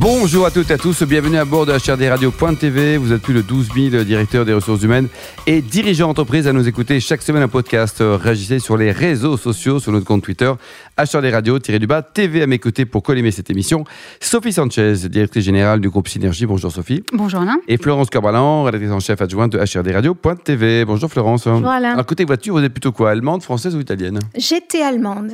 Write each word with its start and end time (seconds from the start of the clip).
Bonjour 0.00 0.46
à 0.46 0.50
toutes 0.50 0.70
et 0.70 0.72
à 0.72 0.78
tous, 0.78 1.02
bienvenue 1.02 1.36
à 1.36 1.44
bord 1.44 1.66
de 1.66 1.72
HRDRadio.tv. 1.72 2.96
Vous 2.96 3.12
êtes 3.12 3.20
plus 3.20 3.34
de 3.34 3.42
12 3.42 3.68
000 3.90 4.02
directeurs 4.04 4.46
des 4.46 4.54
ressources 4.54 4.82
humaines 4.82 5.08
et 5.46 5.60
dirigeants 5.60 6.06
d'entreprise 6.06 6.48
à 6.48 6.54
nous 6.54 6.66
écouter 6.66 7.00
chaque 7.00 7.20
semaine 7.20 7.42
un 7.42 7.48
podcast. 7.48 7.98
Réagissez 8.00 8.60
sur 8.60 8.78
les 8.78 8.92
réseaux 8.92 9.36
sociaux, 9.36 9.78
sur 9.78 9.92
notre 9.92 10.06
compte 10.06 10.22
Twitter, 10.22 10.50
HRDRadio-du-bas, 10.96 12.00
TV 12.00 12.40
à 12.40 12.46
mes 12.46 12.58
côtés 12.58 12.86
pour 12.86 13.02
collimer 13.02 13.30
cette 13.30 13.50
émission. 13.50 13.84
Sophie 14.20 14.54
Sanchez, 14.54 14.94
directrice 15.10 15.44
générale 15.44 15.82
du 15.82 15.90
groupe 15.90 16.08
Synergie. 16.08 16.46
Bonjour 16.46 16.72
Sophie. 16.72 17.04
Bonjour 17.12 17.42
Alain. 17.42 17.58
Et 17.68 17.76
Florence 17.76 18.08
Corbalan, 18.08 18.62
rédactrice 18.62 18.92
en 18.92 19.00
chef 19.00 19.20
adjointe 19.20 19.52
de 19.52 19.58
HRDRadio.tv. 19.58 20.86
Bonjour 20.86 21.10
Florence. 21.10 21.46
Bonjour 21.46 21.68
Alain. 21.68 21.92
Alors 21.92 22.06
côté 22.06 22.24
voiture, 22.24 22.54
vous 22.54 22.64
êtes 22.64 22.72
plutôt 22.72 22.92
quoi 22.92 23.10
Allemande, 23.10 23.42
française 23.42 23.76
ou 23.76 23.80
italienne? 23.80 24.18
J'étais 24.34 24.80
allemande. 24.80 25.30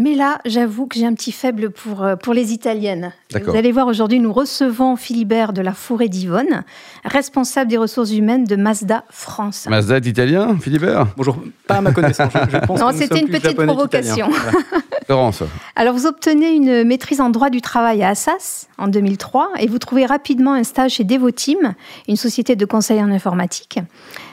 Mais 0.00 0.14
là, 0.14 0.38
j'avoue 0.46 0.86
que 0.86 0.98
j'ai 0.98 1.04
un 1.04 1.12
petit 1.12 1.30
faible 1.30 1.68
pour, 1.68 2.02
euh, 2.02 2.16
pour 2.16 2.32
les 2.32 2.54
italiennes. 2.54 3.12
Vous 3.34 3.54
allez 3.54 3.70
voir, 3.70 3.86
aujourd'hui, 3.86 4.18
nous 4.18 4.32
recevons 4.32 4.96
Philibert 4.96 5.52
de 5.52 5.60
la 5.60 5.74
Forêt 5.74 6.08
d'Yvonne, 6.08 6.64
responsable 7.04 7.70
des 7.70 7.76
ressources 7.76 8.10
humaines 8.10 8.44
de 8.44 8.56
Mazda 8.56 9.04
France. 9.10 9.66
Mazda 9.68 9.98
est 9.98 10.06
italien, 10.06 10.56
Philibert? 10.58 11.06
Bonjour, 11.18 11.36
pas 11.66 11.76
à 11.76 11.80
ma 11.82 11.92
connaissance. 11.92 12.32
Je, 12.50 12.56
pense 12.66 12.80
non, 12.80 12.92
c'était 12.94 13.20
une 13.20 13.28
petite 13.28 13.62
provocation. 13.62 14.30
Laurence. 15.10 15.42
Alors, 15.76 15.92
vous 15.92 16.06
obtenez 16.06 16.50
une 16.54 16.84
maîtrise 16.84 17.20
en 17.20 17.28
droit 17.28 17.50
du 17.50 17.60
travail 17.60 18.02
à 18.02 18.08
Assas 18.08 18.68
en 18.78 18.88
2003 18.88 19.50
et 19.58 19.66
vous 19.66 19.78
trouvez 19.78 20.06
rapidement 20.06 20.54
un 20.54 20.64
stage 20.64 20.92
chez 20.92 21.04
Devoteam, 21.04 21.74
une 22.08 22.16
société 22.16 22.56
de 22.56 22.64
conseil 22.64 23.02
en 23.02 23.10
informatique. 23.10 23.78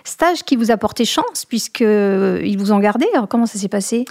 Stage 0.06 0.44
qui 0.44 0.56
vous 0.56 0.72
a 0.72 0.78
porté 0.78 1.04
chance 1.04 1.44
puisqu'ils 1.46 1.86
euh, 1.86 2.56
vous 2.58 2.72
ont 2.72 2.80
gardé. 2.80 3.06
Alors, 3.14 3.28
comment 3.28 3.46
ça 3.46 3.60
s'est 3.60 3.68
passé? 3.68 4.06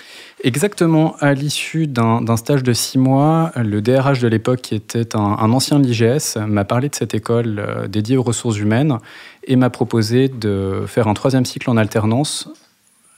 Exactement. 0.45 1.17
À 1.21 1.33
l'issue 1.47 1.87
d'un 1.87 2.37
stage 2.37 2.65
de 2.65 2.73
six 2.73 2.99
mois, 2.99 3.53
le 3.55 3.81
DRH 3.81 4.19
de 4.19 4.27
l'époque, 4.27 4.63
qui 4.63 4.75
était 4.75 5.15
un, 5.15 5.21
un 5.39 5.53
ancien 5.53 5.79
de 5.79 5.87
l'IGS, 5.87 6.39
m'a 6.45 6.65
parlé 6.65 6.89
de 6.89 6.95
cette 6.97 7.15
école 7.15 7.61
euh, 7.61 7.87
dédiée 7.87 8.17
aux 8.17 8.25
ressources 8.25 8.59
humaines 8.59 8.99
et 9.45 9.55
m'a 9.55 9.71
proposé 9.71 10.29
de 10.29 10.83
faire 10.89 11.07
un 11.07 11.15
troisième 11.15 11.45
cycle 11.45 11.71
en 11.71 11.77
alternance 11.77 12.49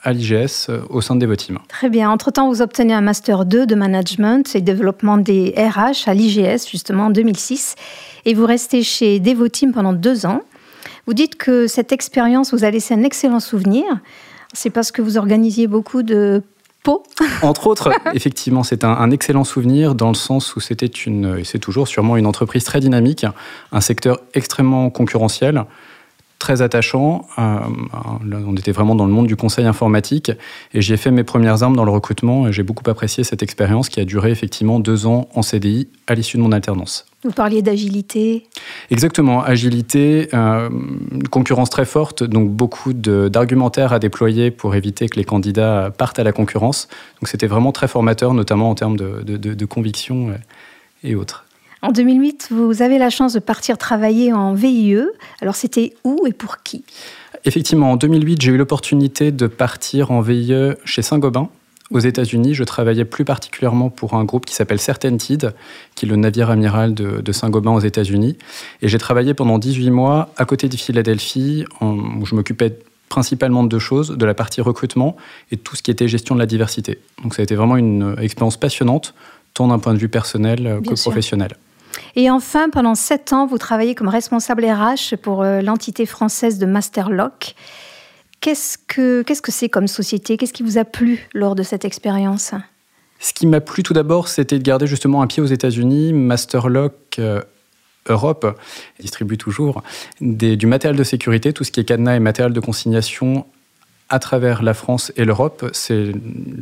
à 0.03 0.13
l'IGS 0.13 0.67
euh, 0.69 0.81
au 0.91 1.01
sein 1.01 1.15
de 1.15 1.21
Devoteam. 1.21 1.59
Très 1.69 1.89
bien. 1.89 2.11
Entre-temps, 2.11 2.49
vous 2.49 2.61
obtenez 2.61 2.93
un 2.93 3.01
Master 3.01 3.47
2 3.47 3.65
de 3.65 3.75
Management 3.75 4.55
et 4.55 4.61
Développement 4.61 5.17
des 5.17 5.55
RH 5.57 6.07
à 6.07 6.13
l'IGS, 6.13 6.69
justement, 6.71 7.07
en 7.07 7.11
2006. 7.11 7.77
Et 8.27 8.35
vous 8.35 8.45
restez 8.45 8.83
chez 8.83 9.21
Devoteam 9.21 9.73
pendant 9.73 9.95
deux 9.95 10.27
ans. 10.27 10.43
Vous 11.07 11.15
dites 11.15 11.37
que 11.37 11.67
cette 11.67 11.93
expérience 11.93 12.53
vous 12.53 12.65
a 12.65 12.71
laissé 12.71 12.93
un 12.93 13.05
excellent 13.05 13.41
souvenir. 13.41 13.85
C'est 14.53 14.71
parce 14.71 14.93
que 14.93 15.01
vous 15.01 15.17
organisiez 15.17 15.67
beaucoup 15.67 16.03
de 16.03 16.43
Entre 17.43 17.67
autres, 17.67 17.91
effectivement, 18.15 18.63
c'est 18.63 18.85
un, 18.85 18.93
un, 18.93 19.11
excellent 19.11 19.45
souvenir 19.45 19.95
dans 19.95 20.09
le 20.09 20.15
sens 20.15 20.57
où 20.57 20.61
c'était 20.61 20.87
une, 20.87 21.37
et 21.39 21.45
c'est 21.45 21.59
toujours 21.59 21.89
sûrement 21.89 22.17
une 22.17 22.27
entreprise 22.27 22.65
très 22.65 22.81
dynamique, 22.81 23.27
un 23.73 23.81
secteur 23.81 24.21
extrêmement 24.35 24.91
concurrentiel 24.91 25.65
très 26.39 26.63
attachant. 26.63 27.27
Euh, 27.39 27.59
on 28.47 28.57
était 28.57 28.73
vraiment 28.73 28.95
dans 28.95 29.07
le 29.07 29.13
monde 29.13 29.27
du 29.27 29.37
conseil 29.37 29.67
informatique 29.67 30.31
et 30.73 30.81
j'ai 30.81 30.97
fait 30.97 31.11
mes 31.11 31.25
premières 31.25 31.63
armes 31.63 31.77
dans 31.77 31.85
le 31.85 31.91
recrutement 31.91 32.49
et 32.49 32.53
j'ai 32.53 32.63
beaucoup 32.63 32.89
apprécié 32.89 33.25
cette 33.25 33.43
expérience 33.43 33.89
qui 33.89 34.01
a 34.01 34.05
duré 34.05 34.31
effectivement 34.31 34.79
deux 34.81 35.07
ans 35.07 35.29
en 35.35 35.43
CDI 35.43 35.89
à 36.07 36.15
l'issue 36.15 36.37
de 36.37 36.43
mon 36.43 36.53
alternance. 36.53 37.07
Vous 37.25 37.33
parliez 37.33 37.63
d'agilité 37.63 38.47
Exactement, 38.91 39.43
agilité, 39.43 40.29
euh, 40.35 40.69
concurrence 41.31 41.71
très 41.71 41.85
forte, 41.85 42.23
donc 42.23 42.51
beaucoup 42.51 42.93
d'argumentaires 42.93 43.93
à 43.93 43.99
déployer 43.99 44.53
pour 44.53 44.77
éviter 44.77 45.09
que 45.09 45.17
les 45.17 45.25
candidats 45.25 45.91
partent 45.97 46.21
à 46.21 46.25
la 46.25 46.31
concurrence. 46.31 46.87
Donc 47.21 47.29
c'était 47.29 47.49
vraiment 47.49 47.73
très 47.73 47.89
formateur, 47.89 48.35
notamment 48.35 48.71
en 48.71 48.77
termes 48.77 48.97
de, 48.97 49.23
de, 49.27 49.37
de, 49.37 49.55
de 49.55 49.65
conviction 49.65 50.33
et 51.03 51.17
autres. 51.17 51.48
En 51.81 51.93
2008, 51.93 52.49
vous 52.51 52.83
avez 52.83 52.99
la 52.99 53.09
chance 53.09 53.35
de 53.35 53.39
partir 53.39 53.79
travailler 53.79 54.33
en 54.33 54.53
VIE. 54.53 54.99
Alors 55.41 55.55
c'était 55.55 55.95
où 56.05 56.27
et 56.27 56.33
pour 56.33 56.63
qui? 56.63 56.85
Effectivement, 57.45 57.93
en 57.93 57.97
2008, 57.97 58.43
j'ai 58.43 58.53
eu 58.53 58.57
l'opportunité 58.57 59.31
de 59.31 59.47
partir 59.47 60.11
en 60.11 60.21
VIE 60.21 60.75
chez 60.85 61.03
Saint-Gobain. 61.03 61.49
Aux 61.91 62.01
États-Unis, 62.01 62.53
je 62.53 62.65
travaillais 62.65 63.07
plus 63.07 63.25
particulièrement 63.25 63.89
pour 63.89 64.15
un 64.15 64.25
groupe 64.25 64.45
qui 64.45 64.55
s'appelle 64.55 64.81
Certainteed, 64.81 65.55
qui 65.95 66.05
est 66.05 66.09
le 66.09 66.17
navire 66.17 66.51
amiral 66.51 66.93
de, 66.95 67.23
de 67.23 67.33
Saint-Gobain 67.33 67.71
aux 67.71 67.81
États-Unis. 67.81 68.37
Et 68.83 68.89
j'ai 68.89 68.99
travaillé 68.99 69.33
pendant 69.33 69.59
18 69.59 69.91
mois 69.91 70.31
à 70.37 70.45
côté 70.45 70.69
de 70.69 70.77
Philadelphie, 70.77 71.65
où 71.81 72.27
je 72.27 72.35
m'occupais 72.35 72.77
principalement 73.09 73.63
de 73.63 73.69
deux 73.69 73.79
choses, 73.79 74.11
de 74.11 74.27
la 74.27 74.35
partie 74.35 74.61
recrutement 74.61 75.17
et 75.51 75.57
tout 75.57 75.77
ce 75.77 75.83
qui 75.83 75.91
était 75.91 76.09
gestion 76.09 76.35
de 76.35 76.41
la 76.41 76.47
diversité. 76.47 76.99
Donc 77.23 77.35
ça 77.35 77.41
a 77.41 77.45
été 77.45 77.55
vraiment 77.55 77.77
une 77.79 78.17
expérience 78.21 78.59
passionnante, 78.59 79.15
tant 79.55 79.69
d'un 79.69 79.79
point 79.79 79.95
de 79.95 79.99
vue 79.99 80.11
personnel 80.11 80.79
Bien 80.83 80.93
que 80.93 80.95
sûr. 80.95 81.11
professionnel. 81.11 81.57
Et 82.17 82.31
enfin, 82.31 82.71
pendant 82.71 82.95
sept 82.95 83.33
ans, 83.33 83.47
vous 83.47 83.59
travaillez 83.59 83.95
comme 83.95 84.09
responsable 84.09 84.65
RH 84.65 85.17
pour 85.23 85.43
euh, 85.43 85.61
l'entité 85.61 86.07
française 86.07 86.59
de 86.59 86.67
Masterlock. 86.67 87.55
Qu'est-ce 88.41 88.79
que 88.79 89.23
qu'est-ce 89.23 89.43
que 89.43 89.53
c'est 89.53 89.69
comme 89.69 89.89
société? 89.89 90.37
Qu'est-ce 90.37 90.53
qui 90.53 90.63
vous 90.63 90.79
a 90.79 90.85
plu 90.85 91.29
lors 91.35 91.55
de 91.55 91.63
cette 91.63 91.85
expérience? 91.85 92.53
Ce 93.19 93.33
qui 93.33 93.47
m'a 93.47 93.61
plu 93.61 93.83
tout 93.83 93.95
d'abord, 93.95 94.29
c'était 94.29 94.59
de 94.59 94.63
garder 94.63 94.87
justement 94.87 95.23
un 95.23 95.27
pied 95.27 95.43
aux 95.43 95.47
États-Unis. 95.47 96.13
Masterlock 96.13 96.95
euh, 97.19 97.43
Europe 98.07 98.59
distribue 99.01 99.39
toujours 99.39 99.83
du 100.21 100.67
matériel 100.67 100.97
de 100.97 101.05
sécurité, 101.05 101.53
tout 101.53 101.65
ce 101.65 101.73
qui 101.73 101.81
est 101.81 101.85
cadenas 101.85 102.15
et 102.15 102.21
matériel 102.21 102.53
de 102.53 102.61
consignation 102.61 103.47
à 104.11 104.19
travers 104.19 104.63
la 104.63 104.75
France 104.75 105.13
et 105.17 105.25
l'Europe. 105.25 105.69
C'est 105.73 106.13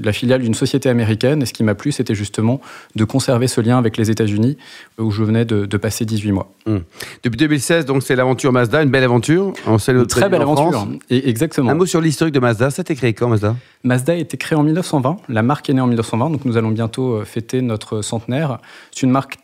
la 0.02 0.12
filiale 0.12 0.42
d'une 0.42 0.54
société 0.54 0.88
américaine. 0.88 1.42
Et 1.42 1.46
ce 1.46 1.52
qui 1.52 1.62
m'a 1.62 1.74
plu, 1.74 1.92
c'était 1.92 2.14
justement 2.14 2.60
de 2.96 3.04
conserver 3.04 3.46
ce 3.46 3.60
lien 3.60 3.78
avec 3.78 3.96
les 3.96 4.10
États-Unis, 4.10 4.56
où 4.98 5.10
je 5.10 5.22
venais 5.22 5.44
de, 5.44 5.66
de, 5.66 5.76
passer 5.76 6.04
18 6.04 6.32
mois. 6.32 6.50
Mmh. 6.66 6.76
Depuis 7.22 7.36
2016, 7.36 7.86
donc 7.86 8.02
c'est 8.02 8.16
l'aventure 8.16 8.52
Mazda, 8.52 8.82
une 8.82 8.90
belle 8.90 9.04
aventure. 9.04 9.52
On 9.66 9.78
sait 9.78 9.92
une 9.92 10.06
très 10.06 10.28
belle 10.28 10.42
aventure. 10.42 10.88
Et 11.10 11.28
exactement. 11.28 11.70
Un 11.70 11.74
mot 11.74 11.86
sur 11.86 12.00
l'historique 12.00 12.34
de 12.34 12.40
Mazda. 12.40 12.70
Ça 12.70 12.80
a 12.80 12.82
été 12.82 12.96
créé 12.96 13.14
quand, 13.14 13.28
Mazda? 13.28 13.54
Mazda 13.84 14.14
a 14.14 14.16
été 14.16 14.36
créé 14.36 14.58
en 14.58 14.64
1920. 14.64 15.18
La 15.28 15.42
marque 15.42 15.70
est 15.70 15.74
née 15.74 15.80
en 15.80 15.86
1920, 15.86 16.30
donc 16.30 16.44
nous 16.44 16.56
allons 16.56 16.70
bientôt 16.70 17.24
fêter 17.24 17.62
notre 17.62 18.02
centenaire. 18.02 18.58
C'est 18.90 19.02
une 19.02 19.12
marque 19.12 19.36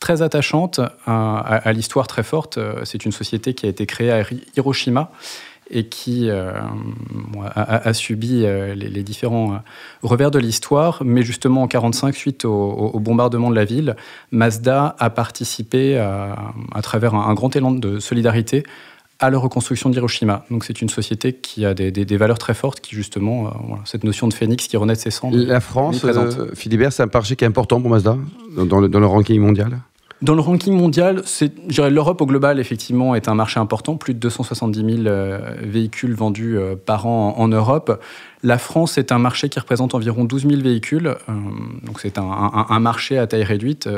très 0.00 0.22
attachante 0.22 0.80
à, 1.06 1.38
à, 1.38 1.56
à 1.56 1.72
l'histoire 1.72 2.06
très 2.06 2.22
forte. 2.22 2.58
C'est 2.84 3.04
une 3.04 3.12
société 3.12 3.54
qui 3.54 3.66
a 3.66 3.68
été 3.68 3.86
créée 3.86 4.10
à 4.10 4.24
Hiroshima 4.56 5.10
et 5.70 5.88
qui 5.88 6.28
euh, 6.28 6.52
a, 7.54 7.88
a, 7.88 7.94
subi 7.94 8.44
euh, 8.44 8.74
les, 8.74 8.88
les, 8.88 9.02
différents 9.02 9.60
revers 10.02 10.30
de 10.30 10.38
l'histoire. 10.38 11.02
Mais 11.04 11.22
justement, 11.22 11.62
en 11.62 11.66
1945, 11.66 12.14
suite 12.14 12.44
au, 12.44 12.52
au, 12.52 13.00
bombardement 13.00 13.50
de 13.50 13.54
la 13.54 13.64
ville, 13.64 13.96
Mazda 14.30 14.96
a 14.98 15.10
participé 15.10 15.98
à, 15.98 16.52
à 16.74 16.82
travers 16.82 17.14
un, 17.14 17.28
un, 17.28 17.34
grand 17.34 17.54
élan 17.56 17.72
de 17.72 17.98
solidarité 17.98 18.64
à 19.20 19.30
la 19.30 19.38
reconstruction 19.38 19.90
d'Hiroshima. 19.90 20.44
Donc 20.50 20.64
c'est 20.64 20.82
une 20.82 20.88
société 20.88 21.32
qui 21.32 21.64
a 21.64 21.74
des, 21.74 21.90
des, 21.90 22.04
des, 22.04 22.16
valeurs 22.16 22.38
très 22.38 22.54
fortes, 22.54 22.80
qui 22.80 22.94
justement, 22.94 23.46
euh, 23.46 23.50
voilà, 23.66 23.82
cette 23.84 24.04
notion 24.04 24.28
de 24.28 24.34
phénix 24.34 24.66
qui 24.66 24.76
renaît 24.76 24.94
de 24.94 24.98
ses 24.98 25.10
cendres. 25.10 25.36
La 25.36 25.60
France, 25.60 26.04
euh, 26.04 26.50
Philibert, 26.54 26.92
c'est 26.92 27.02
un 27.02 27.08
marché 27.12 27.36
qui 27.36 27.44
est 27.44 27.48
important 27.48 27.80
pour 27.80 27.90
Mazda 27.90 28.16
dans, 28.56 28.66
dans, 28.66 28.80
le, 28.80 28.88
dans 28.88 29.00
le 29.00 29.06
ranking 29.06 29.40
mondial? 29.40 29.78
Dans 30.24 30.34
le 30.34 30.40
ranking 30.40 30.74
mondial, 30.74 31.22
l'Europe 31.90 32.20
au 32.22 32.26
global, 32.26 32.58
effectivement, 32.58 33.14
est 33.14 33.28
un 33.28 33.34
marché 33.34 33.60
important. 33.60 33.96
Plus 33.96 34.14
de 34.14 34.18
270 34.18 34.96
000 35.02 35.06
euh, 35.06 35.54
véhicules 35.60 36.14
vendus 36.14 36.56
euh, 36.56 36.76
par 36.76 37.06
an 37.06 37.34
en, 37.36 37.48
Europe. 37.48 38.02
La 38.42 38.56
France 38.56 38.96
est 38.96 39.12
un 39.12 39.18
marché 39.18 39.50
qui 39.50 39.60
représente 39.60 39.94
environ 39.94 40.24
12 40.24 40.48
000 40.48 40.62
véhicules. 40.62 41.08
Euh, 41.08 41.32
donc, 41.82 42.00
c'est 42.00 42.16
un, 42.16 42.22
un, 42.22 42.66
un, 42.70 42.80
marché 42.80 43.18
à 43.18 43.26
taille 43.26 43.44
réduite. 43.44 43.88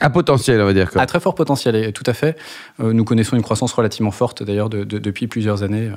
À 0.00 0.10
potentiel, 0.10 0.60
on 0.60 0.64
va 0.64 0.72
dire. 0.72 0.90
Quoi. 0.90 1.00
À 1.00 1.06
très 1.06 1.20
fort 1.20 1.36
potentiel, 1.36 1.92
tout 1.92 2.04
à 2.06 2.12
fait. 2.12 2.36
Nous 2.80 3.04
connaissons 3.04 3.36
une 3.36 3.42
croissance 3.42 3.72
relativement 3.72 4.10
forte, 4.10 4.42
d'ailleurs, 4.42 4.68
de, 4.68 4.82
de, 4.82 4.98
depuis 4.98 5.28
plusieurs 5.28 5.62
années 5.62 5.90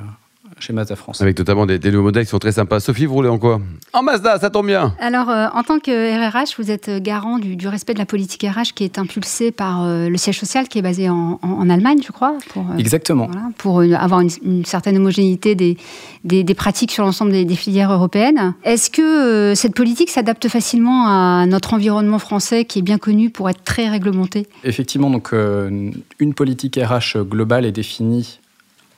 chez 0.63 0.73
Mazda 0.73 0.95
France. 0.95 1.21
Avec 1.21 1.37
notamment 1.37 1.65
des, 1.65 1.77
des, 1.77 1.91
nouveaux 1.91 2.05
modèles 2.05 2.23
qui 2.23 2.29
sont 2.29 2.39
très 2.39 2.53
sympas. 2.53 2.79
Sophie, 2.79 3.05
vous 3.05 3.15
roulez 3.15 3.29
en 3.29 3.37
quoi? 3.37 3.59
En 3.91 4.01
Mazda, 4.01 4.39
ça 4.39 4.49
tombe 4.49 4.67
bien. 4.67 4.95
Alors, 4.99 5.29
euh, 5.29 5.47
en 5.53 5.63
tant 5.63 5.79
que 5.79 5.91
RRH, 5.91 6.55
vous 6.57 6.71
êtes 6.71 6.89
garant 7.03 7.37
du, 7.37 7.55
du, 7.55 7.67
respect 7.67 7.93
de 7.93 7.99
la 7.99 8.05
politique 8.05 8.43
RH 8.43 8.73
qui 8.73 8.85
est 8.85 8.97
impulsée 8.97 9.51
par 9.51 9.83
euh, 9.83 10.07
le 10.07 10.17
siège 10.17 10.39
social 10.39 10.69
qui 10.69 10.79
est 10.79 10.81
basé 10.81 11.09
en, 11.09 11.39
en, 11.41 11.49
en 11.49 11.69
Allemagne, 11.69 11.99
je 12.05 12.11
crois. 12.11 12.37
Pour, 12.49 12.63
euh, 12.63 12.77
Exactement. 12.77 13.27
Voilà, 13.27 13.49
pour 13.57 13.81
avoir 13.81 14.21
une, 14.21 14.29
une, 14.43 14.65
certaine 14.65 14.95
homogénéité 14.97 15.55
des, 15.55 15.77
des, 16.23 16.43
des 16.43 16.53
pratiques 16.53 16.91
sur 16.91 17.03
l'ensemble 17.03 17.31
des, 17.31 17.43
des, 17.43 17.55
filières 17.55 17.91
européennes. 17.91 18.53
Est-ce 18.63 18.89
que 18.89 19.01
euh, 19.01 19.55
cette 19.55 19.75
politique 19.75 20.09
s'adapte 20.09 20.47
facilement 20.47 21.07
à 21.07 21.45
notre 21.45 21.73
environnement 21.73 22.19
français 22.19 22.63
qui 22.63 22.79
est 22.79 22.83
bien 22.83 22.97
connu 22.97 23.29
pour 23.29 23.49
être 23.49 23.63
très 23.63 23.89
réglementé? 23.89 24.47
Effectivement, 24.63 25.09
donc 25.09 25.33
euh, 25.33 25.91
une 26.19 26.33
politique 26.33 26.79
RH 26.81 27.17
globale 27.23 27.65
est 27.65 27.71
définie 27.73 28.39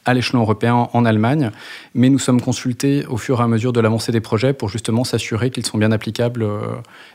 à 0.06 0.14
l'échelon 0.14 0.42
européen 0.42 0.88
en 0.94 1.06
Allemagne, 1.06 1.52
mais 1.94 2.10
nous 2.10 2.20
sommes 2.20 2.42
consultés 2.42 3.06
au 3.08 3.18
fur 3.18 3.40
et 3.40 3.44
à 3.44 3.48
mesure 3.48 3.74
de 3.74 3.80
l'avancée 3.80 4.12
des 4.12 4.22
projets 4.22 4.54
pour 4.54 4.70
justement 4.70 5.04
s'assurer 5.04 5.50
qu'ils 5.50 5.66
sont 5.66 5.78
bien 5.78 5.92
applicables 5.92 6.44
euh, 6.44 6.60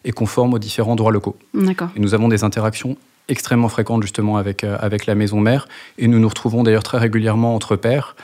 et 0.05 0.13
conformes 0.13 0.55
aux 0.55 0.59
différents 0.59 0.97
droits 0.97 1.13
locaux. 1.13 1.37
D'accord. 1.55 1.89
Et 1.97 2.01
nous 2.01 2.15
avons 2.15 2.29
des 2.29 2.45
interactions 2.45 2.97
extrêmement 3.29 3.69
fréquentes 3.69 4.03
justement 4.03 4.37
avec, 4.37 4.65
euh, 4.65 4.77
avec 4.81 5.07
la 5.07 5.15
maison 5.15 5.41
mère 5.41 5.69
et 5.99 6.09
nous 6.09 6.19
nous 6.19 6.29
retrouvons 6.29 6.65
d'ailleurs 6.65 6.83
très 6.83 6.99
régulièrement 6.99 7.55
entre 7.55 7.77
pairs 7.77 8.17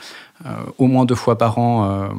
au 0.77 0.85
moins 0.85 1.05
deux 1.05 1.15
fois 1.15 1.39
par 1.39 1.57
an 1.57 2.09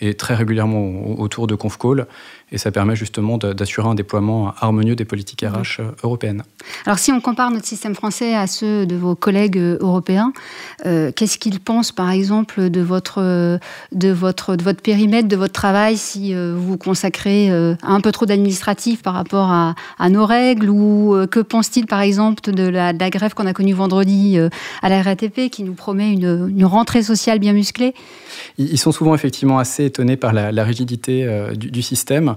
et 0.00 0.14
très 0.14 0.34
régulièrement 0.34 1.20
autour 1.20 1.46
de 1.46 1.54
ConfCall 1.54 2.08
et 2.52 2.58
ça 2.58 2.70
permet 2.70 2.94
justement 2.94 3.38
d'assurer 3.38 3.88
un 3.88 3.94
déploiement 3.94 4.52
harmonieux 4.60 4.94
des 4.94 5.06
politiques 5.06 5.42
RH 5.42 5.80
euh, 5.80 5.90
européennes. 6.04 6.42
Alors 6.84 6.98
si 6.98 7.10
on 7.10 7.20
compare 7.20 7.50
notre 7.50 7.66
système 7.66 7.94
français 7.94 8.34
à 8.34 8.46
ceux 8.46 8.84
de 8.86 8.94
vos 8.94 9.14
collègues 9.16 9.56
euh, 9.56 9.78
européens, 9.80 10.32
euh, 10.84 11.10
qu'est-ce 11.16 11.38
qu'ils 11.38 11.60
pensent 11.60 11.92
par 11.92 12.10
exemple 12.10 12.68
de 12.68 12.80
votre, 12.82 13.58
de, 13.92 14.08
votre, 14.10 14.56
de 14.56 14.62
votre 14.62 14.82
périmètre, 14.82 15.28
de 15.28 15.36
votre 15.36 15.52
travail, 15.52 15.96
si 15.96 16.34
vous 16.34 16.72
vous 16.72 16.76
consacrez 16.76 17.50
un 17.50 18.00
peu 18.00 18.12
trop 18.12 18.26
d'administratif 18.26 19.02
par 19.02 19.14
rapport 19.14 19.50
à, 19.50 19.74
nos 20.10 20.26
règles 20.26 20.68
ou 20.68 21.16
que 21.30 21.40
pense-t-il 21.40 21.86
par 21.86 22.00
exemple 22.00 22.50
de 22.50 22.64
la, 22.64 22.92
grève 22.92 23.34
qu'on 23.34 23.46
a 23.46 23.54
connue 23.54 23.72
vendredi 23.72 24.38
à 24.82 24.88
la 24.88 25.02
RATP 25.02 25.48
qui 25.50 25.62
nous 25.64 25.72
promet 25.74 26.12
une, 26.12 26.64
rentrée 26.64 27.02
sociale 27.02 27.38
bien 27.38 27.52
musclée? 27.52 27.94
Ils 28.58 28.78
sont 28.78 28.92
souvent 28.92 29.14
effectivement 29.14 29.58
assez 29.58 29.86
étonnés 29.86 30.16
par 30.16 30.32
la, 30.32 30.64
rigidité 30.64 31.26
du, 31.56 31.70
du 31.70 31.82
système. 31.82 32.36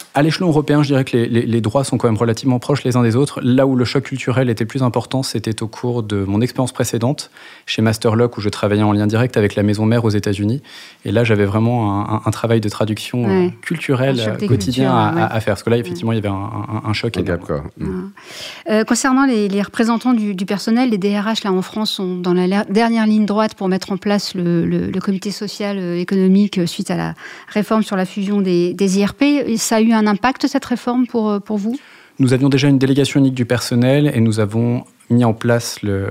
À 0.13 0.23
l'échelon 0.23 0.49
européen, 0.49 0.83
je 0.83 0.89
dirais 0.89 1.05
que 1.05 1.15
les, 1.15 1.61
droits 1.61 1.85
sont 1.85 1.97
quand 1.97 2.09
même 2.09 2.17
relativement 2.17 2.59
proches 2.59 2.83
les 2.83 2.97
uns 2.97 3.01
des 3.01 3.15
autres. 3.15 3.39
Là 3.41 3.65
où 3.65 3.77
le 3.77 3.85
choc 3.85 4.03
culturel 4.03 4.49
était 4.49 4.65
plus 4.65 4.83
important, 4.83 5.23
c'était 5.23 5.63
au 5.63 5.67
cours 5.67 6.03
de 6.03 6.25
mon 6.25 6.41
expérience 6.41 6.73
précédente 6.73 7.31
chez 7.65 7.81
Masterlock, 7.81 8.37
où 8.37 8.41
je 8.41 8.49
travaillais 8.49 8.83
en 8.83 8.91
lien 8.91 9.07
direct 9.07 9.37
avec 9.37 9.55
la 9.55 9.63
maison 9.63 9.85
mère 9.85 10.03
aux 10.03 10.09
États-Unis. 10.09 10.61
Et 11.05 11.13
là, 11.13 11.23
j'avais 11.23 11.45
vraiment 11.45 12.25
un, 12.27 12.31
travail 12.31 12.59
de 12.59 12.67
traduction 12.67 13.23
euh, 13.25 13.47
culturelle 13.61 14.19
euh, 14.19 14.47
quotidien 14.47 14.93
à, 14.93 15.39
faire. 15.39 15.53
Parce 15.53 15.63
que 15.63 15.69
là, 15.69 15.77
effectivement, 15.77 16.11
il 16.11 16.15
y 16.15 16.19
avait 16.19 16.27
un, 16.27 16.93
choc. 16.93 17.17
Euh, 18.69 18.83
concernant 18.83 19.25
les, 19.25 19.61
représentants 19.61 20.13
du, 20.13 20.45
personnel, 20.45 20.89
les 20.89 20.97
DRH 20.97 21.45
là 21.45 21.53
en 21.53 21.61
France 21.61 21.91
sont 21.91 22.17
dans 22.17 22.33
la 22.33 22.65
dernière 22.65 23.07
ligne 23.07 23.25
droite 23.25 23.55
pour 23.55 23.69
mettre 23.69 23.93
en 23.93 23.97
place 23.97 24.35
le, 24.35 24.91
comité 24.99 25.31
social 25.31 25.79
économique 25.97 26.59
suite 26.67 26.91
à 26.91 26.97
la 26.97 27.13
réforme 27.47 27.81
sur 27.81 27.95
la 27.95 28.05
fusion 28.05 28.41
des, 28.41 28.73
des 28.73 28.99
IRP. 28.99 29.23
Ça 29.55 29.77
a 29.77 29.81
eu 29.81 29.93
un 29.93 30.00
un 30.01 30.07
impact 30.07 30.47
cette 30.47 30.65
réforme 30.65 31.07
pour, 31.07 31.29
euh, 31.29 31.39
pour 31.39 31.57
vous? 31.57 31.77
Nous 32.19 32.33
avions 32.33 32.49
déjà 32.49 32.67
une 32.67 32.77
délégation 32.77 33.19
unique 33.19 33.33
du 33.33 33.45
personnel 33.45 34.11
et 34.13 34.19
nous 34.19 34.39
avons 34.39 34.83
mis 35.09 35.25
en 35.25 35.33
place 35.33 35.81
le, 35.81 36.07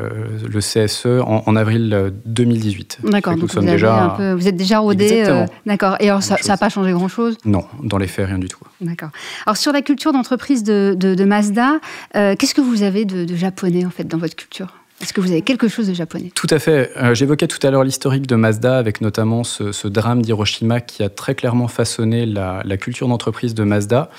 le 0.46 0.60
CSE 0.60 1.06
en, 1.24 1.56
avril 1.56 2.12
2018. 2.26 2.98
Euh, 3.04 3.10
D'accord, 3.10 3.36
donc 3.36 3.50
vous, 3.50 3.60
déjà... 3.60 4.16
vous, 4.36 4.48
êtes 4.48 4.56
déjà 4.56 4.80
rodé. 4.80 5.24
Euh, 5.26 5.46
d'accord, 5.64 5.96
et 6.00 6.10
alors 6.10 6.22
ça 6.22 6.36
n'a 6.46 6.56
pas 6.56 6.68
changé 6.68 6.92
grand-chose? 6.92 7.38
Non, 7.44 7.64
dans 7.82 7.96
les 7.96 8.08
faits, 8.08 8.26
rien 8.26 8.38
du 8.38 8.48
tout. 8.48 8.60
D'accord. 8.80 9.10
Alors 9.46 9.56
sur 9.56 9.72
la 9.72 9.80
culture 9.82 10.12
d'entreprise 10.12 10.64
de, 10.64 10.94
de, 10.98 11.24
Mazda, 11.24 11.80
qu'est-ce 12.12 12.54
que 12.54 12.60
vous 12.60 12.82
avez 12.82 13.04
de, 13.04 13.34
japonais 13.34 13.86
en 13.86 13.90
fait 13.90 14.04
dans 14.04 14.18
votre 14.18 14.36
culture? 14.36 14.79
Est-ce 15.00 15.12
que 15.12 15.20
vous 15.20 15.30
avez 15.30 15.42
quelque 15.42 15.68
chose 15.68 15.88
de 15.88 15.94
japonais? 15.94 16.30
Tout 16.34 16.46
à 16.50 16.58
fait. 16.58 16.92
J'évoquais 17.14 17.46
tout 17.46 17.64
à 17.66 17.70
l'heure 17.70 17.84
l'historique 17.84 18.26
de 18.26 18.36
Mazda 18.36 18.76
avec 18.76 19.00
notamment 19.00 19.44
ce, 19.44 19.72
ce 19.72 19.88
drame 19.88 20.22
d'Hiroshima 20.22 20.80
qui 20.80 21.02
a 21.02 21.08
très 21.08 21.34
clairement 21.34 21.68
façonné 21.68 22.26
la, 22.26 22.62
la 22.64 22.76
culture 22.76 23.08
d'entreprise 23.08 23.54
de 23.54 23.64
Mazda 23.64 24.10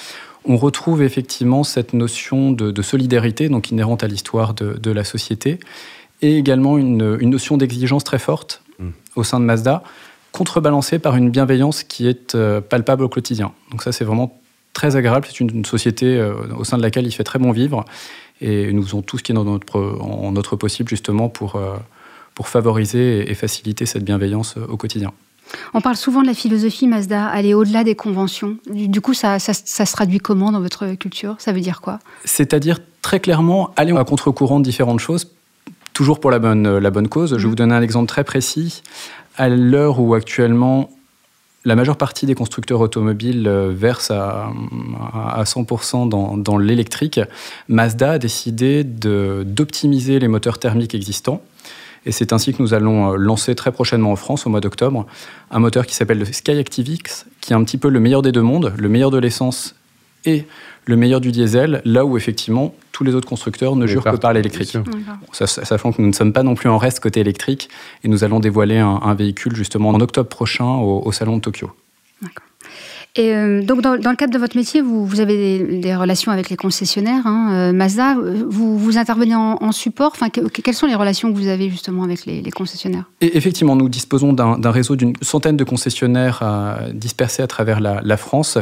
on 0.45 0.57
retrouve 0.57 1.01
effectivement 1.03 1.63
cette 1.63 1.93
notion 1.93 2.51
de, 2.51 2.81
solidarité, 2.81 3.49
donc 3.49 3.71
inhérente 3.71 4.03
à 4.03 4.07
l'histoire 4.07 4.53
de, 4.53 4.91
la 4.91 5.03
société, 5.03 5.59
et 6.21 6.37
également 6.37 6.77
une, 6.77 7.17
notion 7.17 7.57
d'exigence 7.57 8.03
très 8.03 8.19
forte 8.19 8.61
mm. 8.79 8.89
au 9.15 9.23
sein 9.23 9.39
de 9.39 9.45
Mazda, 9.45 9.83
contrebalancée 10.31 10.99
par 10.99 11.15
une 11.15 11.29
bienveillance 11.29 11.83
qui 11.83 12.07
est 12.07 12.35
euh, 12.35 12.61
palpable 12.61 13.03
au 13.03 13.09
quotidien. 13.09 13.51
Donc 13.69 13.83
ça, 13.83 13.91
c'est 13.91 14.05
vraiment 14.05 14.39
très 14.73 14.95
agréable. 14.95 15.27
C'est 15.29 15.41
une, 15.41 15.65
société 15.65 16.17
euh, 16.17 16.33
au 16.57 16.63
sein 16.63 16.77
de 16.77 16.81
laquelle 16.81 17.05
il 17.05 17.11
fait 17.11 17.25
très 17.25 17.37
bon 17.37 17.51
vivre, 17.51 17.85
et 18.41 18.73
nous 18.73 18.83
faisons 18.83 19.01
tout 19.01 19.17
ce 19.17 19.23
qui 19.23 19.31
est 19.31 19.35
dans 19.35 19.43
notre, 19.43 19.79
en 20.01 20.31
notre 20.31 20.55
possible 20.55 20.89
justement 20.89 21.29
pour, 21.29 21.55
euh, 21.55 21.77
pour 22.35 22.47
favoriser 22.47 23.29
et 23.29 23.35
faciliter 23.35 23.85
cette 23.85 24.03
bienveillance 24.03 24.55
au 24.57 24.77
quotidien. 24.77 25.11
On 25.73 25.81
parle 25.81 25.95
souvent 25.95 26.21
de 26.21 26.27
la 26.27 26.33
philosophie 26.33 26.87
Mazda, 26.87 27.27
aller 27.27 27.53
au-delà 27.53 27.83
des 27.83 27.95
conventions. 27.95 28.57
Du 28.69 29.01
coup, 29.01 29.13
ça, 29.13 29.37
se 29.39 29.91
traduit 29.91 30.19
comment 30.19 30.51
dans 30.51 30.61
votre 30.61 30.93
culture? 30.95 31.35
Ça 31.39 31.51
veut 31.51 31.59
dire 31.59 31.81
quoi? 31.81 31.99
C'est-à-dire 32.25 32.79
très 33.01 33.19
clairement 33.19 33.71
aller 33.75 33.91
à 33.91 34.03
contre-courant 34.03 34.59
de 34.59 34.65
différentes 34.65 34.99
choses, 34.99 35.29
toujours 35.93 36.19
pour 36.19 36.31
la 36.31 36.39
bonne, 36.39 36.77
la 36.77 36.89
bonne 36.89 37.09
cause. 37.09 37.31
Je 37.31 37.35
vais 37.35 37.43
mmh. 37.43 37.49
vous 37.49 37.55
donner 37.55 37.75
un 37.75 37.81
exemple 37.81 38.07
très 38.07 38.23
précis. 38.23 38.81
À 39.37 39.49
l'heure 39.49 39.99
où 39.99 40.13
actuellement 40.13 40.89
la 41.63 41.75
majeure 41.75 41.97
partie 41.97 42.25
des 42.25 42.35
constructeurs 42.35 42.79
automobiles 42.79 43.47
euh, 43.47 43.71
versent 43.73 44.11
à, 44.11 44.51
100% 45.43 46.09
dans, 46.09 46.57
l'électrique, 46.57 47.19
Mazda 47.67 48.13
a 48.13 48.17
décidé 48.19 48.83
d'optimiser 48.83 50.19
les 50.19 50.27
moteurs 50.27 50.59
thermiques 50.59 50.95
existants. 50.95 51.41
Et 52.07 52.11
c'est 52.11 52.33
ainsi 52.33 52.53
que 52.53 52.63
nous 52.63 52.73
allons 52.73 53.13
euh, 53.13 53.15
lancer 53.15 53.53
très 53.53 53.71
prochainement 53.71 54.11
en 54.11 54.15
France, 54.15 54.47
au 54.47 54.49
mois 54.49 54.61
d'octobre, 54.61 55.05
un 55.51 55.59
moteur 55.59 55.85
qui 55.85 55.93
s'appelle 55.93 56.17
le 56.17 56.25
SkyActiv-X, 56.25 57.27
qui 57.41 57.53
est 57.53 57.55
un 57.55 57.63
petit 57.63 57.77
peu 57.77 57.89
le 57.89 57.99
meilleur 57.99 58.23
des 58.23 58.31
deux 58.31 58.41
mondes, 58.41 58.73
le 58.75 58.89
meilleur 58.89 59.11
de 59.11 59.19
l'essence 59.19 59.75
et 60.25 60.45
le 60.85 60.95
meilleur 60.95 61.21
du 61.21 61.31
diesel, 61.31 61.81
là 61.85 62.05
où 62.05 62.17
effectivement 62.17 62.73
tous 62.91 63.03
les 63.03 63.15
autres 63.15 63.27
constructeurs 63.27 63.75
ne 63.75 63.87
jurent 63.87 64.03
que 64.03 64.15
par 64.17 64.33
l'électrique. 64.33 64.77
Sachant 65.31 65.91
que 65.91 66.01
nous 66.01 66.07
ne 66.07 66.13
sommes 66.13 66.33
pas 66.33 66.43
non 66.43 66.55
plus 66.55 66.69
en 66.69 66.77
reste 66.77 66.99
côté 66.99 67.19
électrique, 67.19 67.69
et 68.03 68.07
nous 68.07 68.23
allons 68.23 68.39
dévoiler 68.39 68.77
un, 68.77 69.13
véhicule 69.13 69.55
justement 69.55 69.89
en 69.89 69.99
octobre 69.99 70.29
prochain 70.29 70.65
au, 70.65 71.01
au 71.05 71.11
Salon 71.11 71.37
de 71.37 71.41
Tokyo. 71.41 71.71
D'accord. 72.21 72.50
Et 73.15 73.35
euh, 73.35 73.61
donc, 73.61 73.81
dans, 73.81 73.95
le 73.95 74.15
cadre 74.15 74.33
de 74.33 74.37
votre 74.37 74.55
métier, 74.55 74.81
vous, 74.81 75.19
avez 75.19 75.79
des, 75.79 75.95
relations 75.95 76.31
avec 76.31 76.49
les 76.49 76.55
concessionnaires. 76.55 77.27
Hein, 77.27 77.49
euh, 77.51 77.73
Mazda, 77.73 78.15
vous, 78.47 78.97
intervenez 78.97 79.35
en, 79.35 79.71
support? 79.73 80.13
Enfin, 80.15 80.29
quelles 80.29 80.73
sont 80.73 80.87
les 80.87 80.95
relations 80.95 81.31
que 81.31 81.37
vous 81.37 81.47
avez 81.47 81.69
justement 81.69 82.03
avec 82.03 82.25
les, 82.25 82.41
concessionnaires? 82.51 83.09
Effectivement, 83.19 83.75
nous 83.75 83.89
disposons 83.89 84.31
d'un 84.31 84.71
réseau 84.71 84.95
d'une 84.95 85.13
centaine 85.21 85.57
de 85.57 85.63
concessionnaires 85.65 86.39
euh, 86.41 86.93
dispersés 86.93 87.43
à 87.43 87.47
travers 87.47 87.81
la, 87.81 88.17
France. 88.17 88.57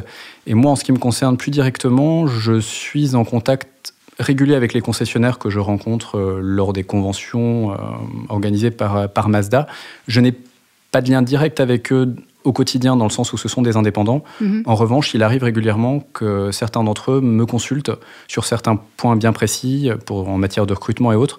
Et 0.47 0.55
moi, 0.55 0.71
en 0.71 0.75
ce 0.75 0.83
qui 0.83 0.91
me 0.91 0.99
concerne 0.99 1.37
plus 1.37 1.51
directement, 1.51 2.25
je 2.25 2.59
suis 2.59 3.15
en 3.15 3.25
contact 3.25 3.93
régulier 4.17 4.55
avec 4.55 4.73
les 4.73 4.81
concessionnaires 4.81 5.37
que 5.37 5.49
je 5.49 5.59
rencontre 5.59 6.39
lors 6.41 6.73
des 6.73 6.83
conventions 6.83 7.75
organisées 8.29 8.71
par 8.71 9.29
Mazda. 9.29 9.67
Je 10.07 10.21
n'ai 10.21 10.33
pas 10.91 11.01
de 11.01 11.11
lien 11.11 11.21
direct 11.21 11.59
avec 11.59 11.91
eux 11.91 12.15
au 12.43 12.53
quotidien 12.53 12.95
dans 12.95 13.05
le 13.05 13.09
sens 13.09 13.33
où 13.33 13.37
ce 13.37 13.49
sont 13.49 13.61
des 13.61 13.75
indépendants. 13.75 14.23
Mhm. 14.39 14.63
En 14.65 14.75
revanche, 14.75 15.13
il 15.13 15.23
arrive 15.23 15.43
régulièrement 15.43 15.99
que 16.13 16.51
certains 16.51 16.83
d'entre 16.83 17.11
eux 17.11 17.21
me 17.21 17.45
consultent 17.45 17.91
sur 18.27 18.45
certains 18.45 18.77
points 18.97 19.15
bien 19.15 19.33
précis 19.33 19.89
pour, 20.05 20.29
en 20.29 20.37
matière 20.37 20.65
de 20.65 20.73
recrutement 20.73 21.11
et 21.11 21.15
autres. 21.15 21.37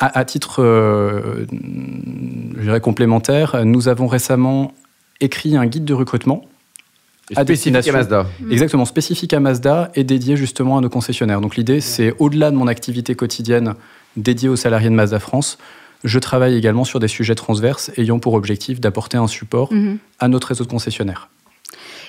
À, 0.00 0.24
titre 0.24 0.62
euh, 0.62 1.44
je 1.50 2.62
dirais 2.62 2.80
complémentaire, 2.80 3.64
nous 3.64 3.88
avons 3.88 4.06
récemment 4.06 4.72
écrit 5.20 5.56
un 5.56 5.66
guide 5.66 5.84
de 5.84 5.92
recrutement 5.92 6.44
à 7.36 7.42
spécifique 7.42 7.88
à 7.88 7.92
Mazda. 7.92 8.26
Exactement, 8.50 8.84
spécifique 8.84 9.32
à 9.34 9.40
Mazda 9.40 9.90
et 9.94 10.04
dédié 10.04 10.36
justement 10.36 10.78
à 10.78 10.80
nos 10.80 10.88
concessionnaires. 10.88 11.40
Donc 11.40 11.56
l'idée, 11.56 11.80
c'est 11.80 12.14
au-delà 12.18 12.50
de 12.50 12.56
mon 12.56 12.68
activité 12.68 13.14
quotidienne 13.14 13.74
dédiée 14.16 14.48
aux 14.48 14.56
salariés 14.56 14.88
de 14.88 14.94
Mazda 14.94 15.18
France, 15.18 15.58
je 16.04 16.18
travaille 16.18 16.56
également 16.56 16.84
sur 16.84 17.00
des 17.00 17.08
sujets 17.08 17.34
transverses 17.34 17.90
ayant 17.96 18.18
pour 18.18 18.34
objectif 18.34 18.80
d'apporter 18.80 19.16
un 19.16 19.26
support 19.26 19.72
mhm. 19.72 19.98
à 20.18 20.28
notre 20.28 20.48
réseau 20.48 20.64
de 20.64 20.70
concessionnaires. 20.70 21.28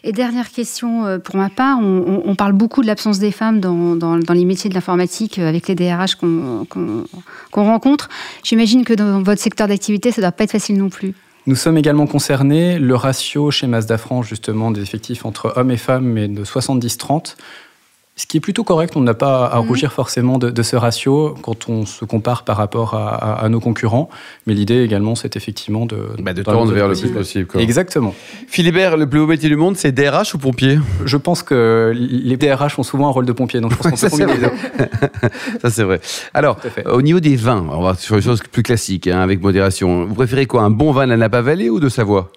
Et 0.03 0.13
dernière 0.13 0.49
question 0.49 1.05
euh, 1.05 1.19
pour 1.19 1.35
ma 1.35 1.49
part, 1.49 1.79
on, 1.81 2.35
parle 2.35 2.53
beaucoup 2.53 2.81
de 2.81 2.87
l'absence 2.87 3.19
des 3.19 3.31
femmes 3.31 3.59
dans, 3.59 4.33
les 4.33 4.45
métiers 4.45 4.69
de 4.69 4.75
l'informatique 4.75 5.39
euh, 5.39 5.49
avec 5.49 5.67
les 5.67 5.75
DRH 5.75 6.15
qu'on 6.15 7.05
rencontre. 7.51 8.07
J'imagine 8.43 8.85
que 8.85 8.93
dans 8.93 9.21
votre 9.21 9.41
secteur 9.41 9.67
d'activité, 9.67 10.11
ça 10.11 10.21
ne 10.21 10.25
doit 10.25 10.31
pas 10.31 10.45
être 10.45 10.51
facile 10.51 10.77
non 10.77 10.89
plus. 10.89 11.13
Nous 11.47 11.55
sommes 11.55 11.77
également 11.77 12.07
concernés. 12.07 12.79
Le 12.79 12.95
ratio 12.95 13.51
chez 13.51 13.67
Mazda 13.67 13.97
France, 13.97 14.27
justement, 14.27 14.71
des 14.71 14.81
effectifs 14.81 15.25
entre 15.25 15.53
hommes 15.55 15.71
et 15.71 15.77
femmes 15.77 16.17
est 16.17 16.27
de 16.27 16.45
70-30 16.45 17.35
ce 18.19 18.25
qui 18.25 18.35
est 18.35 18.41
plutôt 18.41 18.65
correct. 18.65 18.97
On 18.97 19.01
n'a 19.01 19.13
pas 19.13 19.45
à 19.45 19.61
mhm. 19.61 19.67
rougir 19.69 19.93
forcément 19.93 20.37
de, 20.37 20.61
ce 20.61 20.75
ratio 20.75 21.35
quand 21.41 21.69
on 21.69 21.85
se 21.85 22.03
compare 22.03 22.43
par 22.43 22.57
rapport 22.57 22.93
à, 22.93 23.47
nos 23.47 23.61
concurrents. 23.61 24.09
Mais 24.45 24.53
l'idée 24.53 24.83
également, 24.83 25.15
c'est 25.15 25.37
effectivement 25.37 25.85
de, 25.85 26.09
bah, 26.19 26.33
de 26.33 26.43
tendre 26.43 26.73
vers 26.73 26.89
le 26.89 26.95
plus 26.95 27.11
possible. 27.11 27.47
Exactement. 27.57 28.13
Philibert, 28.47 28.97
le 28.97 29.07
plus 29.07 29.19
haut 29.19 29.27
métier 29.27 29.47
du 29.47 29.55
monde, 29.55 29.77
c'est 29.77 29.93
DRH 29.93 30.35
ou 30.35 30.37
pompier? 30.37 30.79
Je 31.05 31.15
pense 31.15 31.43
que 31.43 31.93
les 31.95 32.35
DRH 32.35 32.77
ont 32.77 32.83
souvent 32.83 33.07
un 33.07 33.11
rôle 33.11 33.25
de 33.25 33.31
pompier. 33.31 33.61
Donc 33.61 33.71
je 33.71 33.77
pense 33.77 34.01
qu'on 34.01 34.17
peut 34.17 34.27
Ça, 35.61 35.69
c'est 35.69 35.83
vrai. 35.85 36.01
Alors, 36.33 36.57
au 36.91 37.01
niveau 37.01 37.21
des 37.21 37.37
vins, 37.37 37.65
on 37.71 37.81
va 37.81 37.95
sur 37.95 38.17
les 38.17 38.21
choses 38.21 38.41
plus 38.51 38.63
classiques, 38.63 39.07
hein, 39.07 39.21
avec 39.21 39.41
modération. 39.41 40.05
Vous 40.05 40.15
préférez 40.15 40.45
quoi? 40.45 40.63
Un 40.63 40.71
bon 40.71 40.91
vin 40.91 41.05
de 41.05 41.11
la 41.11 41.17
Napa 41.17 41.39
Valley 41.39 41.69
ou 41.69 41.79
de 41.79 41.87
Savoie? 41.87 42.29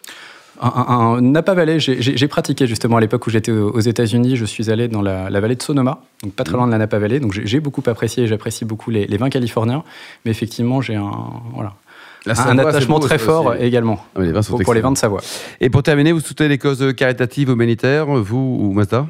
Un, 0.63 1.21
Napa 1.21 1.55
Valley, 1.55 1.79
j'ai 1.79 2.29
pratiqué 2.29 2.67
justement 2.67 2.97
à 2.97 3.01
l'époque 3.01 3.27
où 3.27 3.31
j'étais 3.31 3.51
aux 3.51 3.81
États-Unis. 3.81 4.37
Je 4.37 4.45
suis 4.45 4.71
allé 4.71 4.89
dans 4.89 5.03
la, 5.03 5.29
vallée 5.29 5.57
de 5.57 5.63
Sonoma, 5.63 6.03
donc 6.23 6.33
pas 6.33 6.45
très 6.45 6.57
loin 6.57 6.67
de 6.67 6.73
la 6.73 6.79
Napa 6.79 6.99
Valley. 6.99 7.21
Donc 7.21 7.33
j'ai 7.33 7.61
beaucoup 7.61 7.83
apprécié 7.87 8.25
et 8.25 8.27
j'apprécie 8.27 8.65
beaucoup 8.65 8.91
les, 8.91 9.07
vins 9.17 9.31
californiens. 9.31 9.83
Mais 10.25 10.31
effectivement, 10.31 10.81
j'ai 10.81 10.95
un, 10.95 11.11
voilà, 11.55 11.75
un 12.27 12.59
attachement 12.59 13.01
très 13.01 13.19
fort 13.19 13.55
également 13.57 14.05
ah, 14.15 14.21
les 14.21 14.33
pour, 14.65 14.75
les 14.75 14.81
vins 14.81 14.93
de 14.93 14.99
Savoie. 14.99 15.21
Et 15.61 15.69
pour 15.69 15.83
terminer, 15.83 16.13
vous 16.13 16.21
soutenez 16.21 16.49
les 16.49 16.59
causes 16.59 16.95
caritatives 16.95 17.51
humanitaires, 17.51 18.07
vous 18.07 18.59
ou 18.61 18.73
Mazda? 18.73 19.07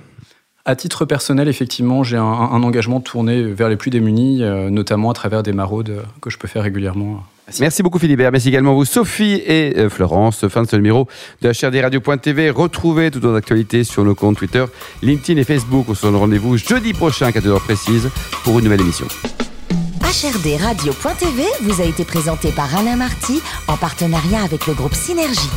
À 0.65 0.77
titre 0.77 1.05
personnel, 1.05 1.49
effectivement, 1.49 2.05
j'ai 2.05 2.17
un, 2.17 2.23
engagement 2.23 3.01
tourné 3.01 3.43
vers 3.43 3.69
les 3.69 3.77
plus 3.77 3.91
démunis, 3.91 4.45
euh, 4.45 4.71
notamment 4.71 5.11
à 5.11 5.15
travers 5.15 5.43
des 5.43 5.53
maraudes 5.53 6.05
que 6.21 6.31
je 6.31 6.39
peux 6.39 6.47
faire 6.47 6.63
régulièrement. 6.63 7.25
Merci 7.59 7.83
beaucoup 7.83 7.99
Philibert, 7.99 8.31
merci 8.31 8.49
également 8.49 8.73
vous 8.73 8.85
Sophie 8.85 9.43
et 9.45 9.77
euh, 9.77 9.91
Florence. 9.91 10.47
Fin 10.47 10.63
de 10.63 10.69
ce 10.69 10.77
numéro 10.77 11.09
de 11.43 11.49
HRDRadio.tv. 11.49 12.51
Retrouvez 12.51 13.11
toutes 13.11 13.25
nos 13.25 13.35
actualités 13.35 13.83
sur 13.83 14.05
nos 14.05 14.15
comptes 14.15 14.37
Twitter, 14.37 14.65
LinkedIn 15.03 15.41
et 15.41 15.45
Facebook. 15.45 15.87
On 15.89 15.95
se 15.95 16.03
donne 16.07 16.15
rendez-vous 16.15 16.57
jeudi 16.57 16.93
prochain 16.93 17.27
à 17.27 17.31
4h 17.31 17.59
précise 17.59 18.09
pour 18.45 18.59
une 18.59 18.65
nouvelle 18.65 18.83
émission. 18.83 19.07
HRDRadio.tv 20.03 21.43
vous 21.63 21.81
a 21.81 21.85
été 21.85 22.05
présenté 22.05 22.53
par 22.53 22.75
Alain 22.77 22.97
Marty 22.97 23.43
en 23.67 23.77
partenariat 23.77 24.43
avec 24.43 24.69
le 24.69 24.75
groupe 24.75 24.95
Synergie. 24.95 25.51